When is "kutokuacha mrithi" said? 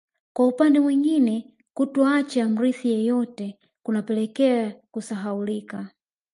1.73-2.89